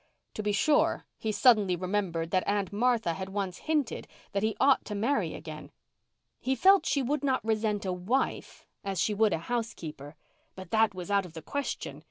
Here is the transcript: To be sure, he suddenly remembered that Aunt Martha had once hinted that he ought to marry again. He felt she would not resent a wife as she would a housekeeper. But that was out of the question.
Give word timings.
To 0.33 0.41
be 0.41 0.51
sure, 0.51 1.05
he 1.19 1.31
suddenly 1.31 1.75
remembered 1.75 2.31
that 2.31 2.47
Aunt 2.47 2.73
Martha 2.73 3.13
had 3.13 3.29
once 3.29 3.59
hinted 3.69 4.07
that 4.31 4.41
he 4.41 4.57
ought 4.59 4.83
to 4.85 4.95
marry 4.95 5.35
again. 5.35 5.71
He 6.39 6.55
felt 6.55 6.87
she 6.87 7.03
would 7.03 7.23
not 7.23 7.45
resent 7.45 7.85
a 7.85 7.93
wife 7.93 8.65
as 8.83 8.99
she 8.99 9.13
would 9.13 9.31
a 9.31 9.37
housekeeper. 9.37 10.15
But 10.55 10.71
that 10.71 10.95
was 10.95 11.11
out 11.11 11.27
of 11.27 11.33
the 11.33 11.43
question. 11.43 11.99